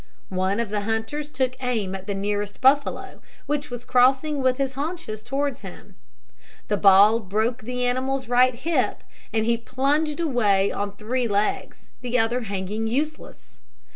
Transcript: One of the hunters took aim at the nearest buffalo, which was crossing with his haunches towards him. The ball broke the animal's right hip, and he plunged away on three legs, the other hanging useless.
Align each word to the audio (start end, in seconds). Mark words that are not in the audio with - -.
One 0.29 0.59
of 0.59 0.69
the 0.69 0.81
hunters 0.81 1.29
took 1.29 1.55
aim 1.63 1.93
at 1.93 2.07
the 2.07 2.15
nearest 2.15 2.59
buffalo, 2.59 3.21
which 3.45 3.69
was 3.69 3.85
crossing 3.85 4.41
with 4.41 4.57
his 4.57 4.73
haunches 4.73 5.21
towards 5.21 5.59
him. 5.61 5.93
The 6.69 6.77
ball 6.77 7.19
broke 7.19 7.59
the 7.61 7.85
animal's 7.85 8.27
right 8.27 8.55
hip, 8.55 9.03
and 9.31 9.45
he 9.45 9.57
plunged 9.57 10.19
away 10.19 10.71
on 10.71 10.93
three 10.95 11.27
legs, 11.27 11.85
the 12.01 12.17
other 12.17 12.41
hanging 12.41 12.87
useless. 12.87 13.59